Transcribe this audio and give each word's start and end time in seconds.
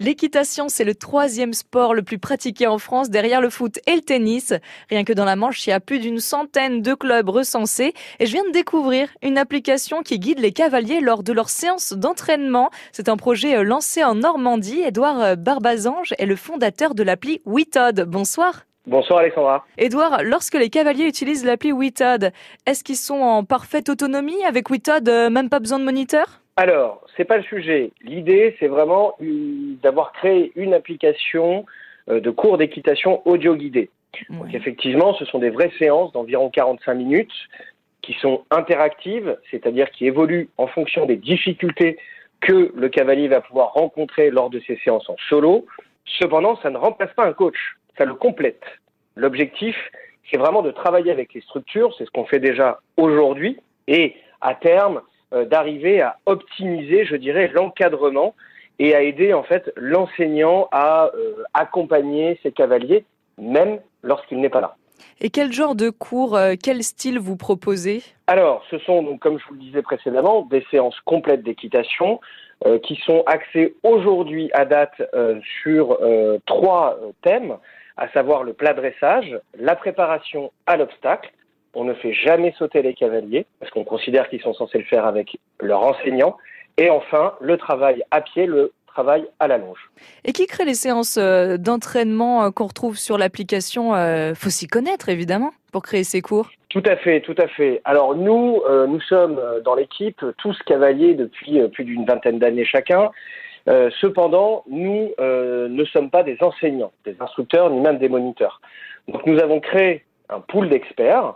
L'équitation, 0.00 0.68
c'est 0.68 0.84
le 0.84 0.94
troisième 0.94 1.52
sport 1.52 1.92
le 1.92 2.02
plus 2.02 2.20
pratiqué 2.20 2.68
en 2.68 2.78
France 2.78 3.10
derrière 3.10 3.40
le 3.40 3.50
foot 3.50 3.80
et 3.88 3.96
le 3.96 4.00
tennis. 4.00 4.54
Rien 4.90 5.02
que 5.02 5.12
dans 5.12 5.24
la 5.24 5.34
Manche, 5.34 5.66
il 5.66 5.70
y 5.70 5.72
a 5.72 5.80
plus 5.80 5.98
d'une 5.98 6.20
centaine 6.20 6.82
de 6.82 6.94
clubs 6.94 7.28
recensés. 7.28 7.94
Et 8.20 8.26
je 8.26 8.32
viens 8.32 8.44
de 8.44 8.52
découvrir 8.52 9.08
une 9.22 9.38
application 9.38 10.02
qui 10.02 10.20
guide 10.20 10.38
les 10.38 10.52
cavaliers 10.52 11.00
lors 11.00 11.24
de 11.24 11.32
leurs 11.32 11.48
séances 11.48 11.94
d'entraînement. 11.94 12.70
C'est 12.92 13.08
un 13.08 13.16
projet 13.16 13.56
euh, 13.56 13.64
lancé 13.64 14.04
en 14.04 14.14
Normandie. 14.14 14.82
Édouard 14.86 15.20
euh, 15.20 15.34
Barbazange 15.34 16.14
est 16.16 16.26
le 16.26 16.36
fondateur 16.36 16.94
de 16.94 17.02
l'appli 17.02 17.40
WeTod. 17.44 18.04
Bonsoir. 18.06 18.66
Bonsoir 18.86 19.18
Alexandra. 19.18 19.66
Edouard, 19.78 20.22
lorsque 20.22 20.54
les 20.54 20.70
cavaliers 20.70 21.06
utilisent 21.06 21.44
l'appli 21.44 21.72
WeTod, 21.72 22.30
est-ce 22.66 22.84
qu'ils 22.84 22.96
sont 22.96 23.20
en 23.20 23.42
parfaite 23.42 23.88
autonomie 23.88 24.44
avec 24.46 24.70
WeTod, 24.70 25.08
euh, 25.08 25.28
même 25.28 25.48
pas 25.48 25.58
besoin 25.58 25.80
de 25.80 25.84
moniteur? 25.84 26.40
Alors, 26.58 27.06
c'est 27.16 27.24
pas 27.24 27.36
le 27.36 27.44
sujet. 27.44 27.92
L'idée, 28.02 28.56
c'est 28.58 28.66
vraiment 28.66 29.14
d'avoir 29.20 30.10
créé 30.10 30.50
une 30.56 30.74
application 30.74 31.64
euh, 32.08 32.18
de 32.18 32.30
cours 32.30 32.58
d'équitation 32.58 33.22
audio 33.28 33.54
guidée. 33.54 33.90
Donc 34.28 34.52
effectivement, 34.52 35.14
ce 35.14 35.24
sont 35.24 35.38
des 35.38 35.50
vraies 35.50 35.70
séances 35.78 36.10
d'environ 36.10 36.50
45 36.50 36.94
minutes 36.94 37.32
qui 38.02 38.14
sont 38.14 38.42
interactives, 38.50 39.38
c'est-à-dire 39.52 39.88
qui 39.92 40.06
évoluent 40.06 40.48
en 40.56 40.66
fonction 40.66 41.06
des 41.06 41.14
difficultés 41.14 41.96
que 42.40 42.72
le 42.74 42.88
cavalier 42.88 43.28
va 43.28 43.40
pouvoir 43.40 43.74
rencontrer 43.74 44.30
lors 44.30 44.50
de 44.50 44.60
ces 44.66 44.78
séances 44.78 45.08
en 45.08 45.16
solo. 45.28 45.64
Cependant, 46.06 46.56
ça 46.56 46.70
ne 46.70 46.76
remplace 46.76 47.14
pas 47.14 47.24
un 47.24 47.34
coach, 47.34 47.76
ça 47.96 48.04
le 48.04 48.14
complète. 48.14 48.64
L'objectif, 49.14 49.76
c'est 50.28 50.38
vraiment 50.38 50.62
de 50.62 50.72
travailler 50.72 51.12
avec 51.12 51.34
les 51.34 51.40
structures, 51.42 51.94
c'est 51.96 52.04
ce 52.04 52.10
qu'on 52.10 52.24
fait 52.24 52.40
déjà 52.40 52.80
aujourd'hui, 52.96 53.60
et 53.86 54.16
à 54.40 54.56
terme, 54.56 55.02
d'arriver 55.32 56.00
à 56.00 56.18
optimiser, 56.26 57.04
je 57.04 57.16
dirais, 57.16 57.50
l'encadrement 57.52 58.34
et 58.78 58.94
à 58.94 59.02
aider 59.02 59.34
en 59.34 59.42
fait 59.42 59.72
l'enseignant 59.76 60.68
à 60.70 61.10
euh, 61.14 61.44
accompagner 61.54 62.38
ses 62.42 62.52
cavaliers, 62.52 63.04
même 63.38 63.80
lorsqu'il 64.02 64.40
n'est 64.40 64.48
pas 64.48 64.60
là. 64.60 64.76
Et 65.20 65.30
quel 65.30 65.52
genre 65.52 65.74
de 65.74 65.90
cours, 65.90 66.36
euh, 66.36 66.54
quel 66.62 66.82
style 66.82 67.18
vous 67.18 67.36
proposez? 67.36 68.02
Alors, 68.26 68.64
ce 68.70 68.78
sont, 68.78 69.02
donc, 69.02 69.20
comme 69.20 69.38
je 69.38 69.46
vous 69.48 69.54
le 69.54 69.60
disais 69.60 69.82
précédemment, 69.82 70.42
des 70.42 70.64
séances 70.70 70.98
complètes 71.04 71.42
d'équitation 71.42 72.20
qui 72.82 72.96
sont 73.06 73.22
axées 73.26 73.76
aujourd'hui 73.84 74.50
à 74.52 74.64
date 74.64 75.00
sur 75.62 75.96
trois 76.44 76.98
thèmes, 77.22 77.56
à 77.96 78.08
savoir 78.08 78.42
le 78.42 78.52
plat 78.52 78.74
dressage, 78.74 79.38
la 79.56 79.76
préparation 79.76 80.50
à 80.66 80.76
l'obstacle 80.76 81.30
on 81.78 81.84
ne 81.84 81.94
fait 81.94 82.12
jamais 82.12 82.52
sauter 82.58 82.82
les 82.82 82.92
cavaliers, 82.92 83.46
parce 83.60 83.70
qu'on 83.70 83.84
considère 83.84 84.28
qu'ils 84.28 84.42
sont 84.42 84.52
censés 84.52 84.78
le 84.78 84.84
faire 84.84 85.06
avec 85.06 85.38
leur 85.60 85.80
enseignant. 85.80 86.36
Et 86.76 86.90
enfin, 86.90 87.34
le 87.40 87.56
travail 87.56 88.02
à 88.10 88.20
pied, 88.20 88.46
le 88.46 88.72
travail 88.86 89.26
à 89.38 89.46
la 89.46 89.58
longe. 89.58 89.78
Et 90.24 90.32
qui 90.32 90.46
crée 90.46 90.64
les 90.64 90.74
séances 90.74 91.18
euh, 91.18 91.56
d'entraînement 91.56 92.42
euh, 92.42 92.50
qu'on 92.50 92.66
retrouve 92.66 92.98
sur 92.98 93.16
l'application 93.16 93.94
euh, 93.94 94.34
Faut 94.34 94.50
s'y 94.50 94.66
connaître, 94.66 95.08
évidemment, 95.08 95.52
pour 95.72 95.82
créer 95.82 96.02
ces 96.02 96.20
cours? 96.20 96.50
Tout 96.68 96.82
à 96.84 96.96
fait, 96.96 97.20
tout 97.20 97.36
à 97.38 97.46
fait. 97.46 97.80
Alors 97.84 98.14
nous, 98.14 98.60
nous 98.68 99.00
sommes 99.00 99.40
dans 99.64 99.74
l'équipe 99.74 100.22
tous 100.36 100.58
cavaliers 100.66 101.14
depuis 101.14 101.66
plus 101.68 101.84
d'une 101.84 102.04
vingtaine 102.04 102.38
d'années 102.38 102.66
chacun. 102.66 103.10
cependant, 103.66 104.64
nous 104.68 105.14
ne 105.18 105.84
sommes 105.86 106.10
pas 106.10 106.22
des 106.22 106.36
enseignants, 106.42 106.92
des 107.06 107.16
instructeurs, 107.20 107.70
ni 107.70 107.80
même 107.80 107.96
des 107.96 108.10
moniteurs. 108.10 108.60
Donc 109.08 109.24
nous 109.24 109.38
avons 109.40 109.60
créé 109.60 110.04
un 110.28 110.40
pool 110.40 110.68
d'experts 110.68 111.34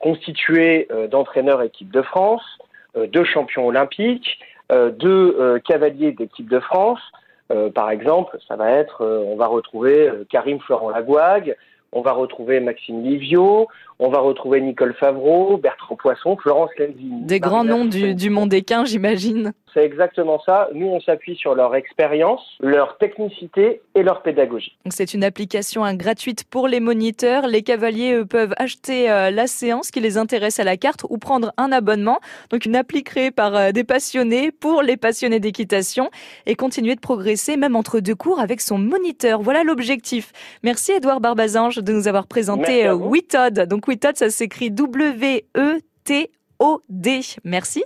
constitué 0.00 0.86
euh, 0.90 1.06
d'entraîneurs 1.06 1.62
équipe 1.62 1.90
de 1.90 2.02
France, 2.02 2.42
euh, 2.96 3.06
de 3.06 3.24
champions 3.24 3.66
olympiques, 3.66 4.38
de 4.68 5.60
cavaliers 5.64 6.10
d'équipe 6.10 6.50
de 6.50 6.58
France. 6.58 6.98
par 7.72 7.88
exemple, 7.90 8.36
ça 8.48 8.56
va 8.56 8.68
être, 8.72 9.04
on 9.06 9.36
va 9.36 9.46
retrouver 9.46 10.10
Karim 10.28 10.58
Florent 10.58 10.90
Lagouague, 10.90 11.54
on 11.92 12.00
va 12.00 12.10
retrouver 12.10 12.58
Maxime 12.58 13.04
Livio, 13.04 13.68
on 14.00 14.08
va 14.08 14.18
retrouver 14.18 14.60
Nicole 14.60 14.92
Favreau, 14.94 15.56
Bertrand 15.56 15.94
Poisson, 15.94 16.36
Florence 16.36 16.70
Lenzini. 16.78 17.22
Des 17.22 17.38
grands 17.38 17.62
noms 17.62 17.84
du, 17.84 18.16
du 18.16 18.28
monde 18.28 18.52
équin, 18.52 18.84
j'imagine. 18.84 19.52
C'est 19.76 19.84
exactement 19.84 20.40
ça. 20.46 20.70
Nous, 20.72 20.86
on 20.86 21.00
s'appuie 21.00 21.36
sur 21.36 21.54
leur 21.54 21.74
expérience, 21.74 22.40
leur 22.60 22.96
technicité 22.96 23.82
et 23.94 24.02
leur 24.02 24.22
pédagogie. 24.22 24.74
C'est 24.88 25.12
une 25.12 25.22
application 25.22 25.84
hein, 25.84 25.94
gratuite 25.94 26.44
pour 26.44 26.66
les 26.66 26.80
moniteurs. 26.80 27.46
Les 27.46 27.60
cavaliers 27.62 28.24
peuvent 28.24 28.54
acheter 28.56 29.10
euh, 29.10 29.30
la 29.30 29.46
séance 29.46 29.90
qui 29.90 30.00
les 30.00 30.16
intéresse 30.16 30.58
à 30.60 30.64
la 30.64 30.78
carte 30.78 31.04
ou 31.10 31.18
prendre 31.18 31.52
un 31.58 31.72
abonnement. 31.72 32.20
Donc 32.48 32.64
une 32.64 32.74
appli 32.74 33.02
créée 33.02 33.30
par 33.30 33.54
euh, 33.54 33.70
des 33.72 33.84
passionnés 33.84 34.50
pour 34.50 34.80
les 34.80 34.96
passionnés 34.96 35.40
d'équitation 35.40 36.08
et 36.46 36.54
continuer 36.54 36.94
de 36.94 37.00
progresser 37.00 37.58
même 37.58 37.76
entre 37.76 38.00
deux 38.00 38.14
cours 38.14 38.40
avec 38.40 38.62
son 38.62 38.78
moniteur. 38.78 39.42
Voilà 39.42 39.62
l'objectif. 39.62 40.32
Merci 40.62 40.92
Edouard 40.92 41.20
Barbazange 41.20 41.76
de 41.76 41.92
nous 41.92 42.08
avoir 42.08 42.28
présenté 42.28 42.88
WeTod. 42.88 43.68
Donc 43.68 43.88
WeTod, 43.88 44.16
ça 44.16 44.30
s'écrit 44.30 44.70
W-E-T-O-D. 44.70 45.50
Merci. 47.44 47.84